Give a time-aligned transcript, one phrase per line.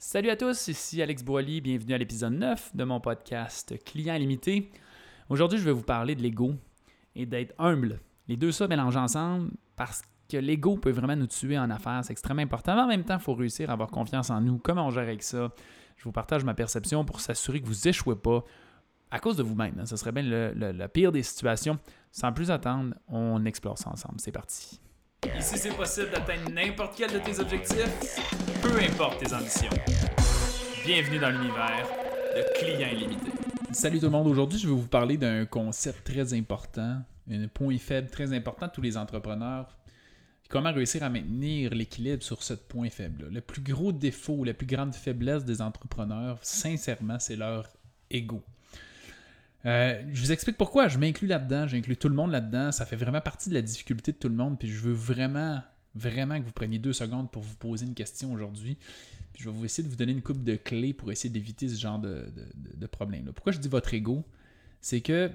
[0.00, 4.70] Salut à tous, ici Alex Boily, bienvenue à l'épisode 9 de mon podcast Client limité.
[5.28, 6.54] Aujourd'hui, je vais vous parler de l'ego
[7.16, 7.98] et d'être humble.
[8.28, 12.12] Les deux ça mélangent ensemble parce que l'ego peut vraiment nous tuer en affaires, c'est
[12.12, 12.76] extrêmement important.
[12.76, 14.58] Mais en même temps, il faut réussir à avoir confiance en nous.
[14.58, 15.52] Comment on gère avec ça?
[15.96, 18.44] Je vous partage ma perception pour s'assurer que vous échouez pas
[19.10, 19.84] à cause de vous-même.
[19.84, 21.76] Ce serait bien le, le pire des situations.
[22.12, 24.20] Sans plus attendre, on explore ça ensemble.
[24.20, 24.80] C'est parti.
[25.26, 28.20] Ici, c'est possible d'atteindre n'importe quel de tes objectifs,
[28.62, 29.68] peu importe tes ambitions.
[30.84, 31.88] Bienvenue dans l'univers
[32.36, 33.32] de clients illimités.
[33.72, 34.28] Salut tout le monde.
[34.28, 38.72] Aujourd'hui, je vais vous parler d'un concept très important, un point faible très important de
[38.72, 39.76] tous les entrepreneurs.
[40.48, 43.24] Comment réussir à maintenir l'équilibre sur ce point faible.
[43.24, 43.34] -là.
[43.34, 47.66] Le plus gros défaut, la plus grande faiblesse des entrepreneurs, sincèrement, c'est leur
[48.08, 48.40] ego.
[49.68, 50.88] Euh, je vous explique pourquoi.
[50.88, 52.72] Je m'inclus là-dedans, j'inclus tout le monde là-dedans.
[52.72, 54.58] Ça fait vraiment partie de la difficulté de tout le monde.
[54.58, 55.60] Puis je veux vraiment,
[55.94, 58.78] vraiment que vous preniez deux secondes pour vous poser une question aujourd'hui.
[59.32, 61.68] Puis je vais vous essayer de vous donner une coupe de clés pour essayer d'éviter
[61.68, 62.32] ce genre de,
[62.90, 63.26] problème.
[63.26, 63.32] -là.
[63.32, 64.24] Pourquoi je dis votre ego?
[64.80, 65.30] C'est que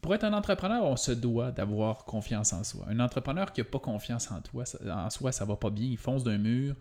[0.00, 2.86] pour être un entrepreneur, on se doit d'avoir confiance en soi.
[2.88, 5.86] Un entrepreneur qui n'a pas confiance en, toi, en soi, ça va pas bien.
[5.86, 6.74] Il fonce d'un mur.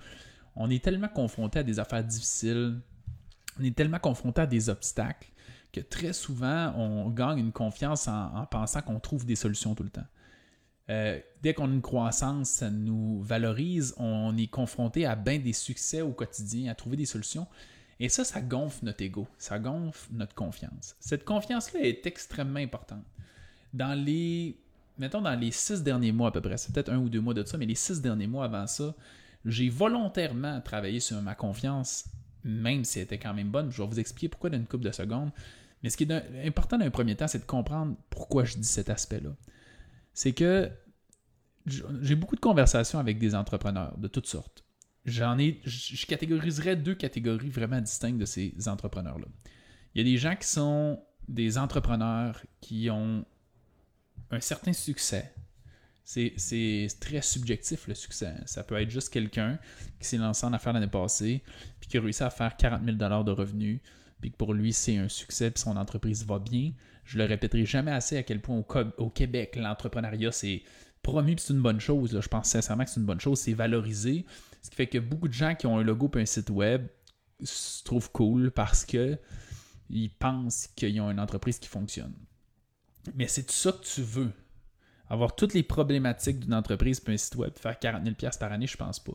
[0.55, 2.79] On est tellement confronté à des affaires difficiles.
[3.59, 5.29] On est tellement confronté à des obstacles
[5.81, 10.05] très souvent, on gagne une confiance en, pensant qu'on trouve des solutions tout le temps.
[10.89, 15.53] Euh, dès qu'on a une croissance, ça nous valorise, on est confronté à bien des
[15.53, 17.47] succès au quotidien, à trouver des solutions.
[17.99, 20.95] Et ça, ça gonfle notre ego, ça gonfle notre confiance.
[20.99, 23.03] Cette confiance-là est extrêmement importante.
[23.73, 24.57] Dans les,
[24.97, 27.33] mettons, dans les six derniers mois à peu près, c'est peut-être un ou deux mois
[27.33, 28.93] de ça, mais les six derniers mois avant ça,
[29.45, 32.05] j'ai volontairement travaillé sur ma confiance
[32.47, 33.71] même si elle était quand même bonne.
[33.71, 35.31] Je vais vous expliquer pourquoi dans une couple de secondes.
[35.83, 38.67] Mais ce qui est important dans un premier temps, c'est de comprendre pourquoi je dis
[38.67, 39.31] cet aspect-là.
[40.13, 40.71] C'est que
[41.65, 44.63] j'ai beaucoup de conversations avec des entrepreneurs de toutes sortes.
[45.05, 49.27] J'en ai, je catégoriserais deux catégories vraiment distinctes de ces entrepreneurs-là.
[49.93, 53.25] Il y a des gens qui sont des entrepreneurs qui ont
[54.31, 55.33] un certain succès,
[56.03, 58.33] c'est très subjectif le succès.
[58.45, 59.59] Ça peut être juste quelqu'un
[59.99, 61.43] qui s'est lancé en affaires l'année passée,
[61.79, 63.81] puis qui a réussi à faire 40 000 de revenus,
[64.21, 66.71] puis que pour lui c'est un succès, puis son entreprise va bien.
[67.03, 68.63] Je le répéterai jamais assez à quel point
[68.97, 70.63] au, Québec, l'entrepreneuriat c'est
[71.01, 72.19] promu, c'est une bonne chose.
[72.19, 74.25] Je pense sincèrement que c'est une bonne chose, c'est valorisé.
[74.61, 76.87] Ce qui fait que beaucoup de gens qui ont un logo et un site web
[77.43, 79.17] se trouvent cool parce que
[79.89, 82.13] ils pensent qu'ils ont une entreprise qui fonctionne.
[83.15, 84.31] Mais c'est ça que tu veux
[85.09, 88.67] avoir toutes les problématiques d'une entreprise puis un site web, faire 40 000 par année,
[88.67, 89.13] je pense pas.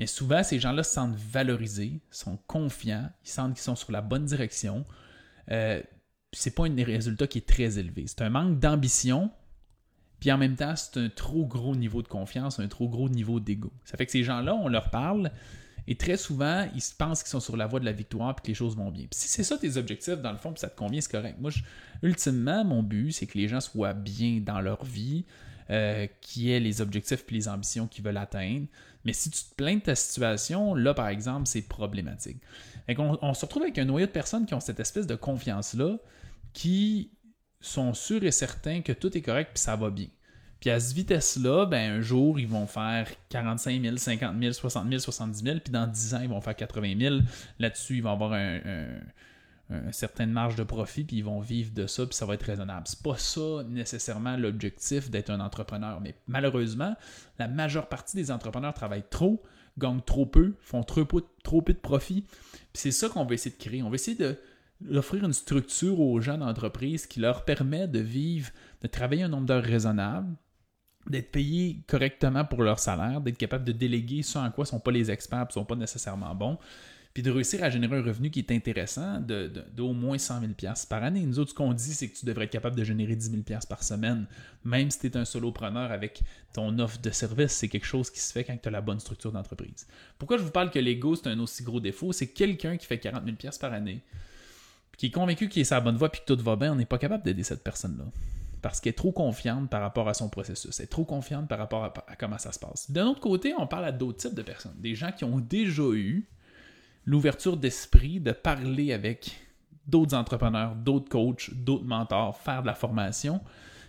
[0.00, 4.00] Mais souvent, ces gens-là se sentent valorisés, sont confiants, ils sentent qu'ils sont sur la
[4.00, 4.86] bonne direction.
[5.50, 5.82] Euh,
[6.32, 8.06] c'est pas un résultat qui est très élevé.
[8.06, 9.30] C'est un manque d'ambition,
[10.18, 13.40] puis en même temps, c'est un trop gros niveau de confiance, un trop gros niveau
[13.40, 13.70] d'ego.
[13.84, 15.32] Ça fait que ces gens-là, on leur parle,
[15.86, 18.48] et très souvent, ils pensent qu'ils sont sur la voie de la victoire et que
[18.48, 19.04] les choses vont bien.
[19.10, 21.36] si c'est ça tes objectifs, dans le fond, puis ça te convient, c'est correct.
[21.38, 21.50] Moi,
[22.02, 25.26] ultimement, mon but, c'est que les gens soient bien dans leur vie,
[25.70, 28.66] euh, qui aient les objectifs et les ambitions qu'ils veulent atteindre.
[29.04, 32.38] Mais si tu te plains de ta situation, là, par exemple, c'est problématique.
[32.98, 35.96] On, on, se retrouve avec un noyau de personnes qui ont cette espèce de confiance-là,
[36.52, 37.10] qui
[37.60, 40.08] sont sûrs et certains que tout est correct et ça va bien.
[40.60, 44.88] Puis à cette vitesse-là, ben, un jour, ils vont faire 45 000, 50 000, 60
[44.88, 47.16] 000, 70 000, puis dans 10 ans, ils vont faire 80 000.
[47.58, 48.58] Là-dessus, ils vont avoir un,
[49.70, 52.42] une certaine marge de profit, puis ils vont vivre de ça, puis ça va être
[52.42, 52.86] raisonnable.
[52.86, 56.00] C'est pas ça nécessairement l'objectif d'être un entrepreneur.
[56.00, 56.96] Mais malheureusement,
[57.38, 59.42] la majeure partie des entrepreneurs travaillent trop,
[59.78, 62.22] gagnent trop peu, font trop peu, trop peu de profit.
[62.22, 63.82] Puis c'est ça qu'on va essayer de créer.
[63.82, 64.38] On va essayer de
[64.80, 68.50] d'offrir une structure aux gens d'entreprise qui leur permet de vivre,
[68.80, 70.34] de travailler un nombre d'heures raisonnable,
[71.06, 74.80] d'être payés correctement pour leur salaire, d'être capable de déléguer ce en quoi ne sont
[74.80, 76.58] pas les experts ne sont pas nécessairement bons,
[77.12, 80.52] puis de réussir à générer un revenu qui est intéressant d'au moins 100 000
[80.88, 81.22] par année.
[81.22, 83.42] Nous autres, ce qu'on dit, c'est que tu devrais être capable de générer 10 000
[83.68, 84.26] par semaine,
[84.64, 86.22] même si tu es un solopreneur avec
[86.52, 87.52] ton offre de service.
[87.52, 89.88] C'est quelque chose qui se fait quand tu as la bonne structure d'entreprise.
[90.18, 92.12] Pourquoi je vous parle que l'ego, c'est un aussi gros défaut?
[92.12, 94.02] C'est quelqu'un qui fait 40 000 par année,
[94.96, 96.76] qui est convaincu qu'il est sur la bonne voie puis que tout va bien, on
[96.76, 98.04] n'est pas capable d'aider cette personne-là
[98.62, 100.78] parce qu'elle est trop confiante par rapport à son processus.
[100.78, 102.90] Elle est trop confiante par rapport à, comment ça se passe.
[102.90, 104.76] D'un autre côté, on parle à d'autres types de personnes.
[104.78, 106.28] Des gens qui ont déjà eu
[107.04, 109.36] l'ouverture d'esprit de parler avec
[109.86, 113.40] d'autres entrepreneurs, d'autres coachs, d'autres mentors, faire de la formation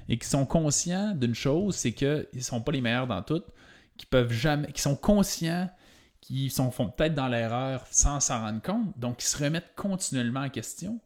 [0.10, 3.44] et qui sont conscients d'une chose, c'est qu'ils ne sont pas les meilleurs dans tout,
[3.98, 5.70] qui peuvent jamais, qui sont conscients
[6.22, 10.42] qu'ils sont font peut-être dans l'erreur sans s'en rendre compte, donc ils se remettent continuellement
[10.42, 11.00] en question.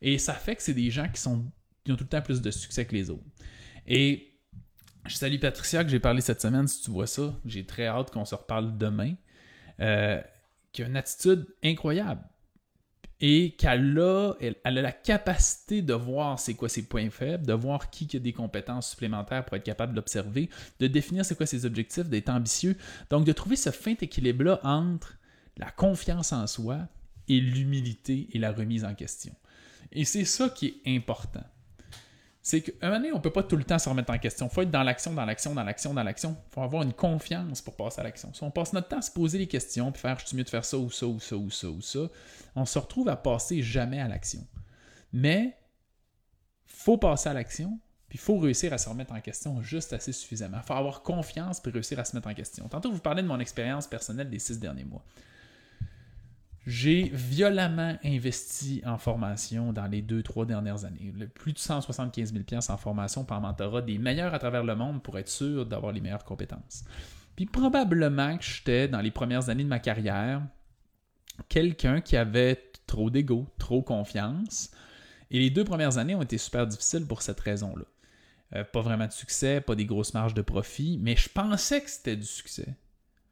[0.00, 1.44] Et ça fait que c'est des gens qui sont
[1.90, 3.24] ont tout le temps plus de succès que les autres.
[3.86, 4.34] Et
[5.06, 7.34] je salue Patricia que j'ai parlé cette semaine, si tu vois ça.
[7.46, 9.14] J'ai très hâte qu'on se reparle demain.
[9.80, 10.20] Euh,
[10.72, 12.22] qui a une attitude incroyable
[13.20, 17.52] et qu'elle a, elle, a la capacité de voir c'est quoi ses points faibles, de
[17.52, 20.48] voir qui a des compétences supplémentaires pour être capable d'observer,
[20.78, 22.76] de définir c'est quoi ses objectifs, d'être ambitieux.
[23.10, 25.18] Donc de trouver ce fin équilibre-là entre
[25.56, 26.86] la confiance en soi
[27.28, 29.34] et l'humilité et la remise en question.
[29.90, 31.44] Et c'est ça qui est important
[32.48, 34.16] c'est qu'à un moment donné, on ne peut pas tout le temps se remettre en
[34.16, 34.48] question.
[34.50, 36.34] Il faut être dans l'action, dans l'action, dans l'action, dans l'action.
[36.48, 38.32] Il faut avoir une confiance pour passer à l'action.
[38.32, 40.44] Si on passe notre temps à se poser les questions, puis faire je suis mieux
[40.44, 42.08] de faire ça ou ça ou ça ou ça ou ça,
[42.56, 44.46] on se retrouve à passer jamais à l'action.
[45.12, 45.58] Mais
[46.64, 47.78] faut passer à l'action,
[48.08, 50.56] puis il faut réussir à se remettre en question juste assez suffisamment.
[50.62, 52.66] Il faut avoir confiance pour réussir à se mettre en question.
[52.66, 55.04] Tantôt, vous parlez de mon expérience personnelle des six derniers mois.
[56.68, 61.14] J'ai violemment investi en formation dans les deux, trois dernières années.
[61.32, 65.18] plus de 175 000 en formation par mentorat, des meilleurs à travers le monde pour
[65.18, 66.84] être sûr d'avoir les meilleures compétences.
[67.36, 70.42] Puis probablement que j'étais, dans les premières années de ma carrière,
[71.48, 74.70] quelqu'un qui avait trop d'ego, trop confiance.
[75.30, 77.86] Et les deux premières années ont été super difficiles pour cette raison-là.
[78.56, 81.88] Euh, pas vraiment de succès, pas des grosses marges de profit, mais je pensais que
[81.88, 82.76] c'était du succès.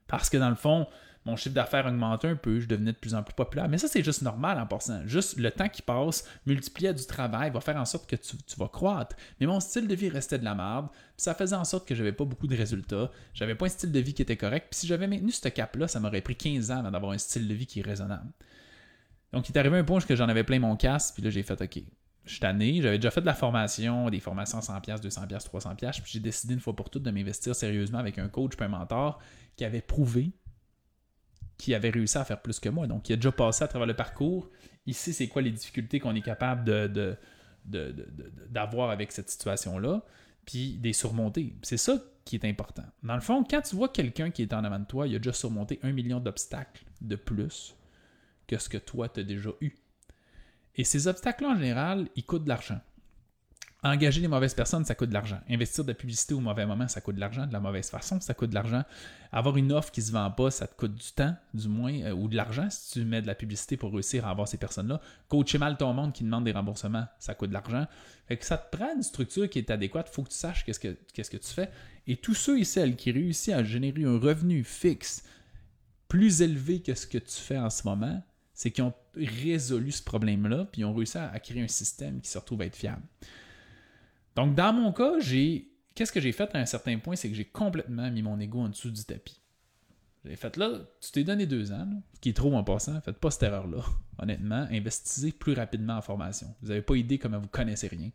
[0.06, 0.86] Parce que dans le fond,
[1.26, 3.68] mon chiffre d'affaires augmentait un peu, je devenais de plus en plus populaire.
[3.68, 5.04] Mais ça, c'est juste normal en passant.
[5.06, 8.68] Juste le temps qui passe, multiplié du travail, va faire en sorte que tu, vas
[8.68, 9.16] croître.
[9.40, 10.86] Mais mon style de vie restait de la merde,
[11.16, 13.10] ça faisait en sorte que j'avais pas beaucoup de résultats.
[13.34, 14.68] J'avais pas un style de vie qui était correct.
[14.70, 17.54] Puis si j'avais maintenu ce cap-là, ça m'aurait pris 15 ans d'avoir un style de
[17.54, 18.30] vie qui est raisonnable.
[19.32, 21.42] Donc, il est arrivé un point où j'en avais plein mon casse, puis là, j'ai
[21.42, 21.82] fait OK.
[22.24, 26.12] Je suis tanné, j'avais déjà fait de la formation, des formations 100$, 200$, 300$, puis
[26.12, 29.20] j'ai décidé une fois pour toutes de m'investir sérieusement avec un coach, puis un mentor
[29.56, 30.32] qui avait prouvé
[31.58, 32.86] qui avait réussi à faire plus que moi.
[32.86, 34.50] Donc, il a déjà passé à travers le parcours.
[34.86, 37.16] Il sait c'est quoi les difficultés qu'on est capable de,
[38.50, 40.02] d'avoir avec cette situation-là,
[40.44, 41.54] puis des surmonter.
[41.62, 42.84] C'est ça qui est important.
[43.02, 45.18] Dans le fond, quand tu vois quelqu'un qui est en avant de toi, il a
[45.18, 47.74] déjà surmonté un million d'obstacles de plus
[48.46, 49.74] que ce que toi, tu as déjà eu.
[50.76, 52.80] Et ces obstacles-là, en général, ils coûtent de l'argent.
[53.86, 55.38] Engager les mauvaises personnes, ça coûte de l'argent.
[55.48, 57.46] Investir de la publicité au mauvais moment, ça coûte de l'argent.
[57.46, 58.82] De la mauvaise façon, ça coûte de l'argent.
[59.30, 62.10] Avoir une offre qui se vend pas, ça te coûte du temps, du moins, euh,
[62.10, 65.00] ou de l'argent si tu mets de la publicité pour réussir à avoir ces personnes-là.
[65.28, 67.86] Coacher mal ton monde qui demande des remboursements, ça coûte de l'argent.
[68.26, 70.08] Fait que ça te prend une structure qui est adéquate.
[70.10, 71.70] Il faut que tu saches qu'est-ce que, qu'est-ce que tu fais.
[72.08, 75.22] Et tous ceux et celles qui réussissent à générer un revenu fixe
[76.08, 78.20] plus élevé que ce que tu fais en ce moment,
[78.52, 82.30] c'est qu'ils ont résolu ce problème-là, puis ils ont réussi à créer un système qui
[82.30, 83.02] se retrouve à être fiable.
[84.36, 85.72] Donc, dans mon cas, j'ai.
[85.94, 88.60] Qu'est-ce que j'ai fait à un certain point, c'est que j'ai complètement mis mon ego
[88.60, 89.40] en dessous du tapis.
[90.26, 91.88] J'ai fait là, tu t'es donné deux ans,
[92.20, 93.82] qui est trop en passant, faites pas cette erreur-là.
[94.18, 96.48] Honnêtement, investissez plus rapidement en formation.
[96.60, 98.10] Vous n'avez pas idée comment vous connaissez rien.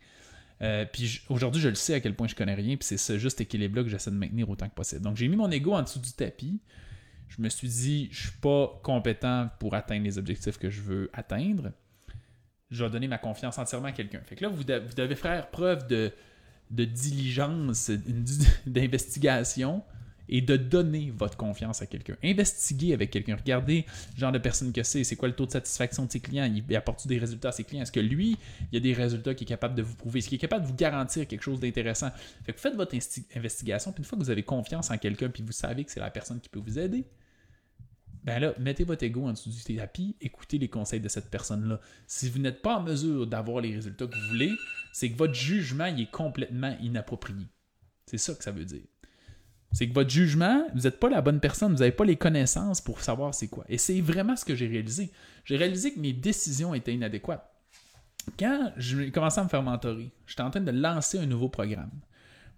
[0.62, 3.18] Euh, puis aujourd'hui, je le sais à quel point je connais rien, puis c'est ce
[3.18, 5.02] juste équilibre-là que j'essaie de maintenir autant que possible.
[5.02, 6.60] Donc j'ai mis mon ego en dessous du tapis.
[7.30, 11.10] Je me suis dit, je suis pas compétent pour atteindre les objectifs que je veux
[11.14, 11.72] atteindre
[12.72, 14.22] je vais donner ma confiance entièrement à quelqu'un.
[14.26, 16.12] Fait que là, vous, devez faire preuve de,
[16.70, 17.92] diligence,
[18.66, 19.84] d'investigation
[20.30, 22.16] et de donner votre confiance à quelqu'un.
[22.24, 23.36] Investiguez avec quelqu'un.
[23.36, 23.86] Regardez
[24.16, 25.04] le genre de personne que c'est.
[25.04, 26.50] C'est quoi le taux de satisfaction de ses clients?
[26.50, 27.84] Il apporte des résultats à ses clients?
[27.84, 28.38] Est-ce que lui,
[28.72, 30.20] il y a des résultats qu'il est capable de vous prouver?
[30.20, 32.12] Est-ce qu'il est capable de vous garantir quelque chose d'intéressant?
[32.46, 32.96] Fait que faites votre
[33.36, 33.92] investigation.
[33.92, 36.10] Puis une fois que vous avez confiance en quelqu'un, puis vous savez que c'est la
[36.10, 37.04] personne qui peut vous aider,
[38.24, 41.80] ben là, mettez votre ego en dessous du tapis, écoutez les conseils de cette personne-là.
[42.06, 44.52] Si vous n'êtes pas en mesure d'avoir les résultats que vous voulez,
[44.94, 47.48] c'est que votre jugement est complètement inapproprié.
[48.06, 48.84] C'est ça que ça veut dire.
[49.72, 52.82] C'est que votre jugement, vous n'êtes pas la bonne personne, vous n'avez pas les connaissances
[52.82, 53.64] pour savoir c'est quoi.
[53.70, 55.12] Et c'est vraiment ce que j'ai réalisé.
[55.46, 57.48] J'ai réalisé que mes décisions étaient inadéquates.
[58.38, 61.90] Quand j'ai commencé à me faire mentorer, j'étais en train de lancer un nouveau programme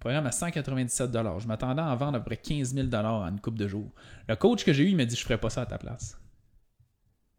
[0.03, 3.39] programme à 197 Je m'attendais à en vendre à peu près 15 000 en une
[3.39, 3.89] coupe de jours.
[4.27, 6.19] Le coach que j'ai eu, il m'a dit Je ferais pas ça à ta place.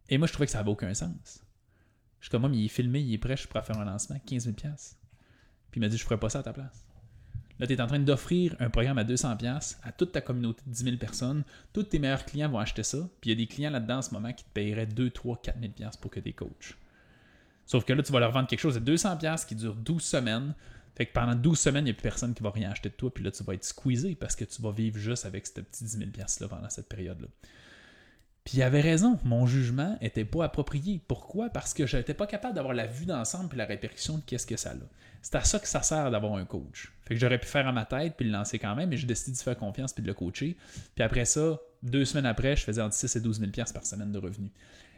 [0.08, 1.44] Et moi, je trouvais que ça n'avait aucun sens.
[2.20, 4.44] Je suis comme, il est filmé, il est prêt, je à faire un lancement, 15
[4.44, 4.72] 000 Puis
[5.76, 6.86] il m'a dit Je ferais pas ça à ta place.
[7.58, 9.36] Là, tu es en train d'offrir un programme à 200
[9.82, 11.44] à toute ta communauté de 10 000 personnes.
[11.74, 12.98] Tous tes meilleurs clients vont acheter ça.
[13.20, 15.42] Puis il y a des clients là-dedans en ce moment qui te paieraient 2, 3,
[15.42, 16.78] 4 000 pour que tu coaches.
[17.66, 20.54] Sauf que là, tu vas leur vendre quelque chose à 200 qui dure 12 semaines.
[20.96, 22.94] Fait que pendant 12 semaines, il n'y a plus personne qui va rien acheter de
[22.94, 25.60] toi, puis là, tu vas être squeezé parce que tu vas vivre juste avec ce
[25.60, 26.10] petit 10 000
[26.40, 27.28] là pendant cette période-là.
[28.44, 31.00] Puis il avait raison, mon jugement n'était pas approprié.
[31.08, 31.48] Pourquoi?
[31.48, 34.46] Parce que je n'étais pas capable d'avoir la vue d'ensemble puis la répercussion de qu'est-ce
[34.46, 34.74] que ça a.
[35.22, 36.92] C'est à ça que ça sert d'avoir un coach.
[37.06, 39.06] Fait que j'aurais pu faire à ma tête puis le lancer quand même, mais j'ai
[39.06, 40.58] décidé de faire confiance puis de le coacher.
[40.94, 44.12] Puis après ça, deux semaines après, je faisais entre 6 et 12 000 par semaine
[44.12, 44.50] de revenus.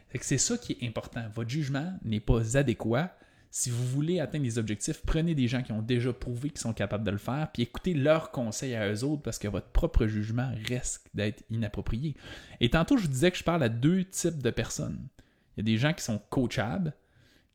[0.09, 1.23] Fait que c'est ça qui est important.
[1.33, 3.15] Votre jugement n'est pas adéquat
[3.59, 6.73] Si vous voulez atteindre les objectifs, prenez des gens qui ont déjà prouvé qu'ils sont
[6.73, 10.05] capables de le faire, puis écoutez leurs conseils à eux autres parce que votre propre
[10.05, 12.15] jugement risque d'être inapproprié.
[12.59, 15.07] Et tantôt, je vous disais que je parle à deux types de personnes.
[15.55, 16.93] Il y a des gens qui sont coachables,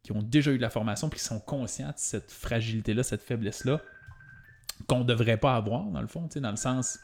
[0.02, 3.22] qui ont déjà eu de la formation, puis qui sont conscients de cette fragilité-là, cette
[3.22, 3.80] faiblesse-là,
[4.88, 6.98] qu'on ne devrait pas avoir, dans le fond, dans le sens.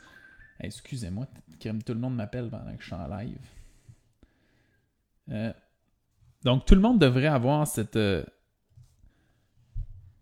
[0.59, 1.28] Excusez-moi,
[1.61, 3.38] tout le monde m'appelle pendant que je suis en live.
[5.31, 5.52] Euh,
[6.43, 7.95] donc, tout le monde devrait avoir cette.
[7.95, 8.25] Euh,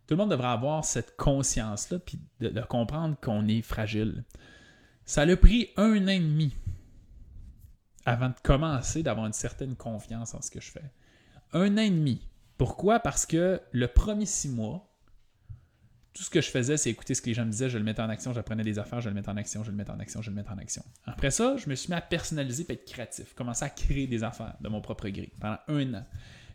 [0.07, 4.25] tout le monde devrait avoir cette conscience-là, puis de, comprendre qu'on est fragile.
[5.05, 6.55] Ça a pris un an et demi
[8.05, 10.93] avant de commencer d'avoir une certaine confiance en ce que je fais.
[11.53, 12.21] Un an et demi.
[12.57, 13.01] Pourquoi?
[13.01, 14.89] Parce que le premier six mois,
[16.15, 17.85] tout ce que je faisais, c'est écouter ce que les gens me disaient, je le
[17.85, 19.99] mettais en action, j'apprenais des affaires, je le mettais en action, je le mettais en
[19.99, 20.83] action, je le mettais en action.
[21.05, 24.25] Après ça, je me suis mis à personnaliser et être créatif, commencer à créer des
[24.25, 26.07] affaires de mon propre gré pendant un an.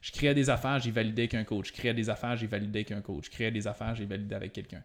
[0.02, 1.68] Je créais des affaires, j'ai validé avec un coach.
[1.68, 3.26] Je créais des affaires, j'ai validé avec un coach.
[3.26, 4.84] Je créais des affaires, j'ai validé avec quelqu'un.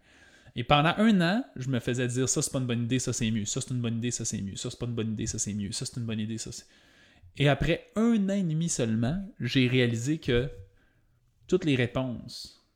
[0.55, 3.13] Et pendant un an, je me faisais dire ça, c'est pas une bonne idée, ça
[3.13, 3.45] c'est mieux.
[3.45, 4.57] Ça c'est une bonne idée, ça c'est mieux.
[4.57, 5.73] Ça c'est pas une bonne idée, ça c'est mieux.
[5.73, 6.65] Ça c'est une bonne idée, ça c'est.
[7.39, 10.51] Et après un an et demi seulement, j'ai réalisé que
[11.47, 12.67] toutes les réponses,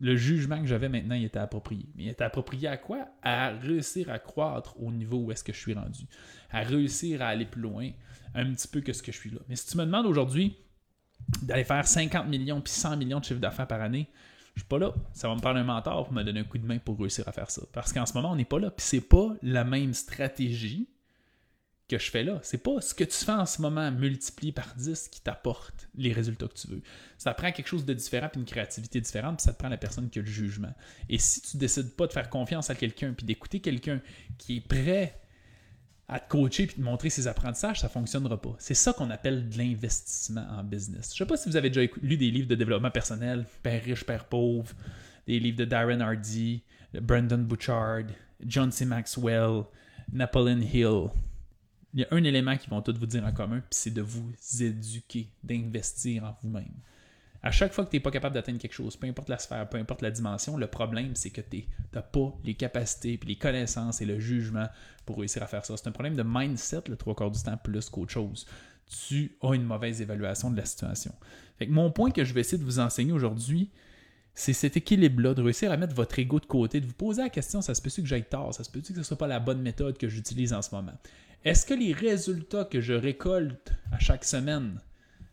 [0.00, 1.86] le jugement que j'avais maintenant, il était approprié.
[1.94, 3.08] Mais il était approprié à quoi?
[3.22, 6.04] À réussir à croître au niveau où est-ce que je suis rendu.
[6.50, 7.90] À réussir à aller plus loin,
[8.34, 9.40] un petit peu que ce que je suis là.
[9.48, 10.56] Mais si tu me demandes aujourd'hui,
[11.42, 14.08] d'aller faire 50 millions puis 100 millions de chiffre d'affaires par année,
[14.54, 14.92] je suis pas là.
[15.12, 17.28] Ça va me prendre un mentor pour me donner un coup de main pour réussir
[17.28, 17.62] à faire ça.
[17.72, 18.70] Parce qu'en ce moment, on n'est pas là.
[18.70, 20.88] Puis c'est pas la même stratégie
[21.88, 22.38] que je fais là.
[22.42, 26.12] C'est pas ce que tu fais en ce moment multiplié par 10 qui t'apporte les
[26.12, 26.82] résultats que tu veux.
[27.16, 29.78] Ça prend quelque chose de différent puis une créativité différente, puis ça te prend la
[29.78, 30.74] personne qui a le jugement.
[31.08, 34.00] Et si tu décides pas de faire confiance à quelqu'un puis d'écouter quelqu'un
[34.36, 35.18] qui est prêt
[36.08, 38.56] à te coacher puis te montrer ses apprentissages, ça ne fonctionnera pas.
[38.58, 41.14] C'est ça qu'on appelle de l'investissement en business.
[41.14, 43.84] Je ne sais pas si vous avez déjà lu des livres de développement personnel, Père
[43.84, 44.72] riche, Père pauvre,
[45.26, 46.62] des livres de Darren Hardy,
[46.94, 48.04] Brandon Bouchard,
[48.44, 48.86] John C.
[48.86, 49.64] Maxwell,
[50.10, 51.10] Napoleon Hill.
[51.92, 54.02] Il y a un élément qu'ils vont tous vous dire en commun, puis c'est de
[54.02, 56.72] vous éduquer, d'investir en vous-même.
[57.42, 59.68] À chaque fois que tu n'es pas capable d'atteindre quelque chose, peu importe la sphère,
[59.68, 63.36] peu importe la dimension, le problème, c'est que tu n'as pas les capacités, puis les
[63.36, 64.66] connaissances et le jugement
[65.06, 65.76] pour réussir à faire ça.
[65.76, 68.46] C'est un problème de mindset le trois quarts du temps plus qu'autre chose.
[69.08, 71.14] Tu as une mauvaise évaluation de la situation.
[71.58, 73.70] Fait mon point que je vais essayer de vous enseigner aujourd'hui,
[74.34, 77.28] c'est cet équilibre-là, de réussir à mettre votre ego de côté, de vous poser la
[77.28, 79.26] question, ça se peut-tu que j'aille tard, ça se peut-tu que ce ne soit pas
[79.26, 80.96] la bonne méthode que j'utilise en ce moment?
[81.44, 84.80] Est-ce que les résultats que je récolte à chaque semaine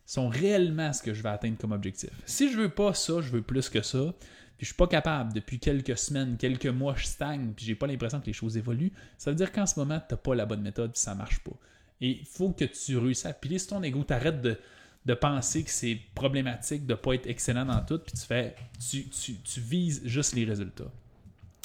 [0.06, 2.10] sont réellement ce que je vais atteindre comme objectif.
[2.24, 4.14] Si je veux pas ça, je veux plus que ça,
[4.56, 7.86] puis je suis pas capable depuis quelques semaines, quelques mois, je stagne, puis j'ai pas
[7.86, 10.62] l'impression que les choses évoluent, ça veut dire qu'en ce moment, tu pas la bonne
[10.62, 11.56] méthode, puis ça marche pas.
[12.00, 15.70] Et il faut que tu réussisses à piler ton ego, tu arrêtes de, penser que
[15.70, 20.44] c'est problématique de pas être excellent dans tout, puis tu fais tu vises juste les
[20.44, 20.90] résultats.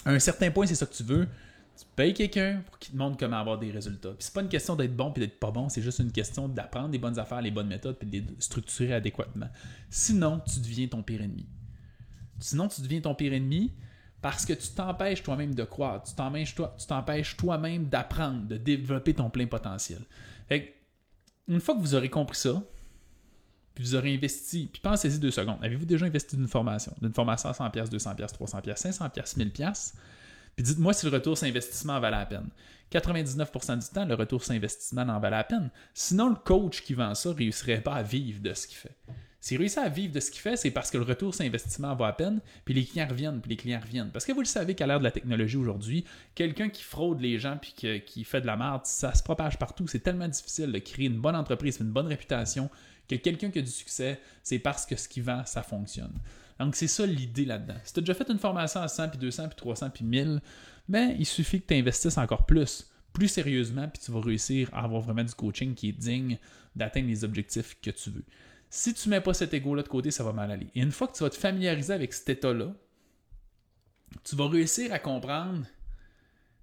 [0.06, 1.28] À un certain point, c'est ça que tu veux.
[1.78, 4.10] Tu payes quelqu'un pour qu'il te montre comment avoir des résultats.
[4.10, 6.48] Puis c'est pas une question d'être bon puis d'être pas bon, c'est juste une question
[6.48, 9.48] d'apprendre des bonnes affaires, les bonnes méthodes puis de les structurer adéquatement.
[9.90, 11.48] Sinon, tu deviens ton pire ennemi.
[12.40, 13.74] Sinon, tu deviens ton pire ennemi
[14.22, 16.76] parce que tu t'empêches toi-même de croire, tu t'empêches toi,
[17.38, 20.02] toi-même d'apprendre, de développer ton plein potentiel.
[20.48, 20.76] Fait
[21.48, 22.64] une fois que vous aurez compris ça,
[23.74, 25.58] puis vous aurez investi, puis pensez-y deux secondes.
[25.62, 26.94] Avez-vous déjà investi d'une formation?
[27.02, 29.94] D'une formation à 100$, 200$, 300$, 500$, 1000$?
[30.56, 32.50] Puis dites-moi si le retour sur investissement en valait la peine.
[32.92, 35.72] 99% du temps, le retour sur investissement en valait la peine.
[35.94, 38.96] Sinon, le coach qui vend ça ne réussirait pas à vivre de ce qu'il fait.
[39.40, 41.96] S'il réussit à vivre de ce qu'il fait, c'est parce que le retour sur investissement
[41.96, 44.12] va à peine, puis les clients reviennent, puis les clients reviennent.
[44.12, 46.06] Parce que vous le savez qu'à l'ère de la technologie aujourd'hui,
[46.36, 47.74] quelqu'un qui fraude les gens puis
[48.06, 49.88] qui fait de la merde, ça se propage partout.
[49.88, 52.70] C'est tellement difficile de créer une bonne entreprise, une bonne réputation,
[53.18, 56.14] que quelqu'un qui a du succès, c'est parce que ce qu'il vend, ça fonctionne.
[56.60, 57.78] Donc, c'est ça l'idée là-dedans.
[57.84, 60.42] Si tu as déjà fait une formation à 100, puis 200, puis 300, puis 1000,
[60.88, 64.84] ben, il suffit que tu investisses encore plus, plus sérieusement, puis tu vas réussir à
[64.84, 66.38] avoir vraiment du coaching qui est digne
[66.76, 68.24] d'atteindre les objectifs que tu veux.
[68.70, 70.68] Si tu ne mets pas cet ego-là de côté, ça va mal aller.
[70.76, 72.74] Et une fois que tu vas te familiariser avec cet état-là,
[74.24, 75.66] tu vas réussir à comprendre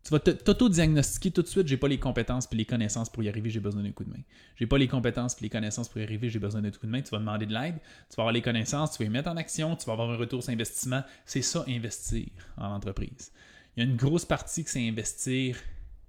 [0.08, 3.28] tu vas t'auto-diagnostiquer tout de suite, j'ai pas les compétences puis les connaissances pour y
[3.28, 4.22] arriver, j'ai besoin d'un coup de main.
[4.56, 6.90] J'ai pas les compétences puis les connaissances pour y arriver, j'ai besoin d'un coup de
[6.90, 7.02] main.
[7.02, 7.74] Tu vas demander de l'aide,
[8.08, 10.16] tu vas avoir les connaissances, tu vas y mettre en action, tu vas avoir un
[10.16, 11.02] retour sur investissement.
[11.26, 13.32] C'est ça, investir en entreprise.
[13.76, 15.58] Il y a une grosse partie que c'est investir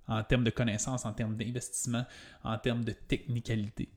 [0.08, 2.06] en termes de connaissances, en termes d'investissement,
[2.46, 3.90] en termes de technicalité.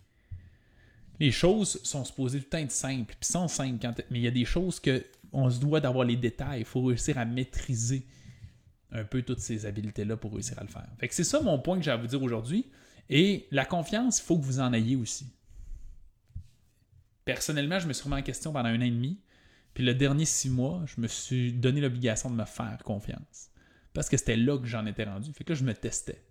[1.21, 4.27] Les choses sont supposées tout le temps être simples, puis sont simples, mais il y
[4.27, 8.05] a des choses que on se doit d'avoir les détails, il faut réussir à maîtriser
[8.93, 10.87] un peu toutes ces habiletés-là pour réussir à le faire.
[10.99, 12.71] Fait que c'est ça mon point que j'ai à vous dire aujourd'hui.
[13.09, 15.27] Et la confiance, il faut que vous en ayez aussi.
[17.25, 19.21] Personnellement, je me suis remis en question pendant un an et demi.
[19.75, 23.51] Puis le dernier six mois, je me suis donné l'obligation de me faire confiance.
[23.95, 25.33] Parce que c'était là que j'en étais rendu.
[25.33, 26.25] Fait que je me testais.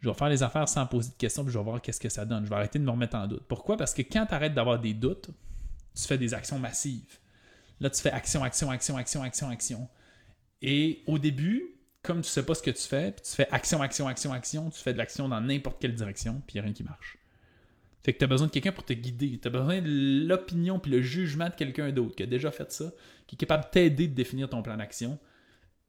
[0.00, 2.08] Je vais faire les affaires sans poser de questions, puis je vais voir qu'est-ce que
[2.08, 2.44] ça donne.
[2.44, 3.44] Je vais arrêter de me remettre en doute.
[3.46, 3.76] Pourquoi?
[3.76, 5.30] Parce que quand tu arrêtes d'avoir des doutes,
[5.94, 7.18] tu fais des actions massives.
[7.80, 9.88] Là, tu fais action, action, action, action, action, action.
[10.62, 13.82] Et au début, comme tu sais pas ce que tu fais, puis tu fais action,
[13.82, 16.62] action, action, action, tu fais de l'action dans n'importe quelle direction, puis il n'y a
[16.64, 17.18] rien qui marche.
[18.02, 19.38] Fait que tu as besoin de quelqu'un pour te guider.
[19.40, 22.70] Tu as besoin de l'opinion puis le jugement de quelqu'un d'autre qui a déjà fait
[22.72, 22.90] ça,
[23.26, 25.18] qui est capable de t'aider de définir ton plan d'action.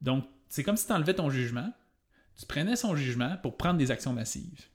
[0.02, 1.74] Donc, c'est comme si tu enlevais ton jugement,
[2.38, 4.68] tu prenais son jugement pour prendre des actions massives.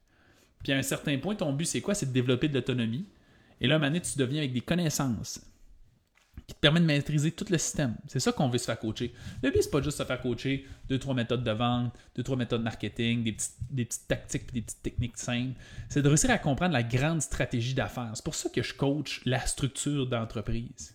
[0.64, 1.94] Puis à un certain point, ton but, c'est quoi?
[1.94, 3.06] C'est de développer de l'autonomie.
[3.60, 5.40] Et là, moment tu deviens avec des connaissances
[6.46, 7.96] qui te permettent de maîtriser tout le système.
[8.06, 9.12] C'est ça qu'on veut se faire coacher.
[9.42, 12.36] Le but, c'est pas juste se faire coacher deux, trois méthodes de vente, deux, trois
[12.36, 15.58] méthodes de marketing, des petites, des petites tactiques et des petites techniques simples.
[15.88, 18.10] C'est de réussir à comprendre la grande stratégie d'affaires.
[18.14, 20.94] C'est pour ça que je coach la structure d'entreprise.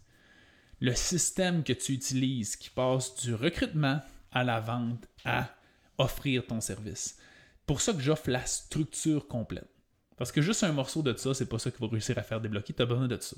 [0.79, 5.49] Le système que tu utilises qui passe du recrutement à la vente à
[5.97, 7.17] offrir ton service.
[7.65, 9.69] Pour ça que j'offre la structure complète.
[10.17, 12.41] Parce que juste un morceau de ça, c'est pas ça qui va réussir à faire
[12.41, 12.73] débloquer.
[12.73, 13.37] Tu as besoin de ça.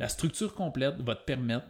[0.00, 1.66] La structure complète va te permettre,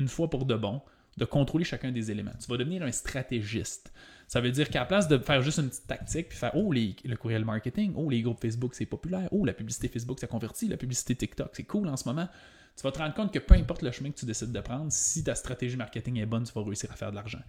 [0.00, 0.80] une fois pour de bon,
[1.18, 2.32] de contrôler chacun des éléments.
[2.40, 3.92] Tu vas devenir un stratégiste.
[4.28, 6.72] Ça veut dire qu'à la place de faire juste une petite tactique, puis faire Oh,
[6.72, 10.68] le courriel marketing, oh, les groupes Facebook, c'est populaire, oh, la publicité Facebook, ça convertit,
[10.68, 12.28] la publicité TikTok, c'est cool en ce moment,
[12.74, 14.90] tu vas te rendre compte que peu importe le chemin que tu décides de prendre,
[14.90, 17.42] si ta stratégie marketing est bonne, tu vas réussir à faire de l'argent.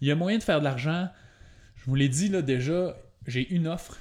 [0.00, 1.08] Il y a moyen de faire de l'argent
[1.78, 3.96] je vous l'ai dit là déjà, j'ai une offre,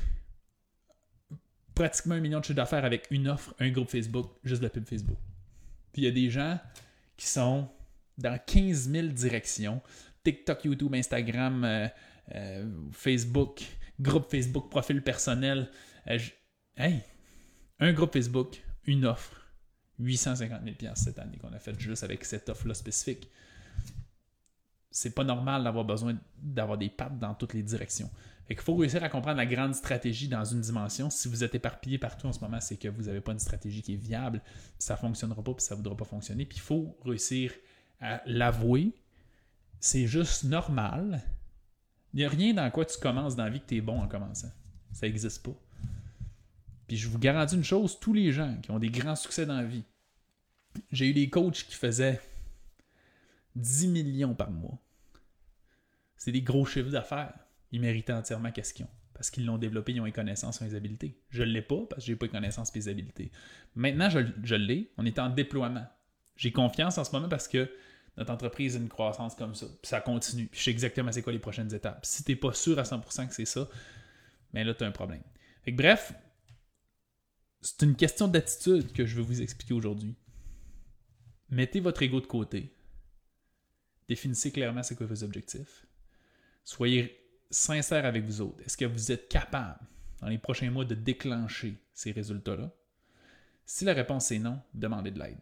[1.76, 4.70] pratiquement un million de chiffres d'affaires avec une offre, un groupe Facebook, juste de la
[4.72, 5.18] pub Facebook.
[5.98, 6.60] Il y a des gens
[7.16, 7.68] qui sont
[8.18, 9.82] dans 15 000 directions
[10.24, 11.88] TikTok, YouTube, Instagram, euh,
[12.36, 13.64] euh, Facebook,
[14.00, 15.70] groupe Facebook, profil personnel.
[16.08, 16.20] Euh,
[16.76, 17.02] hey,
[17.80, 19.48] un groupe Facebook, une offre,
[20.00, 23.30] 850 000 cette année qu'on a fait juste avec cette offre-là spécifique
[24.98, 28.10] c'est pas normal d'avoir besoin d'avoir des pattes dans toutes les directions.
[28.50, 31.10] Il faut réussir à comprendre la grande stratégie dans une dimension.
[31.10, 33.82] Si vous êtes éparpillé partout en ce moment, c'est que vous n'avez pas une stratégie
[33.82, 34.42] qui est viable,
[34.80, 36.46] ça ne fonctionnera pas, puis ça ne voudra pas fonctionner.
[36.46, 37.52] Puis il faut réussir
[38.00, 38.94] à l'avouer.
[39.80, 41.22] C'est juste normal.
[42.14, 44.00] Il n'y a rien dans quoi tu commences dans la vie que tu es bon
[44.00, 44.52] en commençant.
[44.94, 45.56] Ça n'existe pas.
[46.88, 49.58] Puis je vous garantis une chose, tous les gens qui ont des grands succès dans
[49.58, 49.84] la vie,
[50.92, 52.22] j'ai eu des coachs qui faisaient
[53.56, 54.78] 10 millions par mois.
[56.16, 57.47] C'est des gros chiffres d'affaires.
[57.72, 58.88] Ils méritaient entièrement question.
[59.14, 61.20] Parce qu'ils l'ont développé, ils ont les connaissances, ils ont les habiletés.
[61.30, 63.32] Je ne l'ai pas parce que je n'ai pas les connaissances et les habiletés.
[63.76, 64.92] Maintenant, je, l'ai.
[64.98, 65.86] On est en déploiement.
[66.36, 67.68] J'ai confiance en ce moment parce que
[68.16, 69.66] notre entreprise a une croissance comme ça.
[69.66, 70.46] Puis ça continue.
[70.48, 72.06] Puis je sais exactement c'est quoi les prochaines étapes.
[72.06, 73.68] Si tu n'es pas sûr à 100% que c'est ça,
[74.54, 75.24] mais ben là, tu as un problème.
[75.68, 76.14] bref,
[77.62, 80.16] c'est une question d'attitude que je veux vous expliquer aujourd'hui.
[81.50, 82.76] Mettez votre ego de côté.
[84.08, 85.88] Définissez clairement c'est quoi vos objectifs.
[86.64, 88.62] Soyez sincère avec vous autres.
[88.66, 89.80] Est-ce que vous êtes capable,
[90.22, 92.72] dans les prochains mois, de déclencher ces résultats-là?
[93.66, 95.40] Si la réponse est non, demandez de l'aide.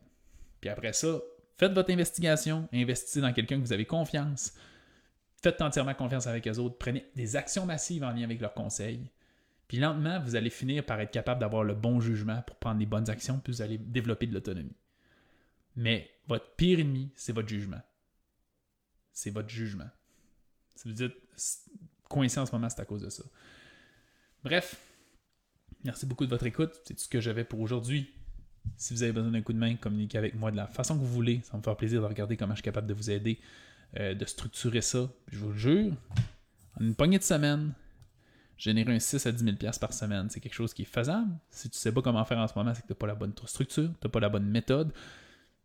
[0.62, 1.20] Puis après ça,
[1.58, 4.54] faites votre investigation, investissez dans quelqu'un que vous avez confiance,
[5.42, 9.12] faites entièrement confiance avec les autres, prenez des actions massives en lien avec leurs conseils.
[9.68, 12.86] Puis lentement, vous allez finir par être capable d'avoir le bon jugement pour prendre les
[12.86, 14.76] bonnes actions, puis vous allez développer de l'autonomie.
[15.76, 17.82] Mais votre pire ennemi, c'est votre jugement
[19.16, 19.90] c'est votre jugement.
[20.76, 21.16] Si vous êtes
[22.16, 23.24] coincé en ce moment, c'est à cause de ça.
[24.44, 24.78] Bref,
[25.84, 26.72] merci beaucoup de votre écoute.
[26.86, 28.10] C'est tout ce que j'avais pour aujourd'hui.
[28.78, 31.02] Si vous avez besoin d'un coup de main, communiquez avec moi de la façon que
[31.02, 31.42] vous voulez.
[31.44, 33.40] Ça va me faire plaisir de regarder comment je suis capable de vous aider,
[33.98, 35.10] euh, de structurer ça.
[35.30, 35.94] Je vous le jure,
[36.80, 37.74] en une poignée de semaines,
[38.58, 41.32] générer un 6 à 10 000 par semaine, c'est quelque chose qui est faisable.
[41.50, 43.08] Si tu ne sais pas comment faire en ce moment, c'est que tu n'as pas
[43.08, 44.94] la bonne structure, tu n'as pas la bonne méthode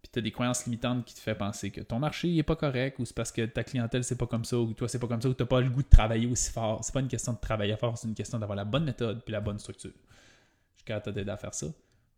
[0.02, 2.56] puis tu as des croyances limitantes qui te font penser que ton marché n'est pas
[2.56, 5.06] correct, ou c'est parce que ta clientèle c'est pas comme ça, ou toi c'est pas
[5.06, 6.82] comme ça, ou tu n'as pas le goût de travailler aussi fort.
[6.82, 9.32] C'est pas une question de travailler fort, c'est une question d'avoir la bonne méthode puis
[9.32, 9.92] la bonne structure.
[10.74, 11.66] Je suis capable de t'aider à faire ça.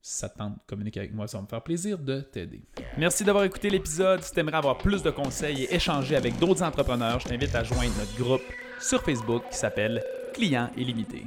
[0.05, 2.63] Si ça te tente, communiquer avec moi, ça va me faire plaisir de t'aider.
[2.99, 4.21] Merci d'avoir écouté l'épisode.
[4.23, 7.63] Si tu aimerais avoir plus de conseils et échanger avec d'autres entrepreneurs, je t'invite à
[7.63, 8.43] joindre notre groupe
[8.81, 10.03] sur Facebook qui s'appelle
[10.35, 11.27] Clients illimités.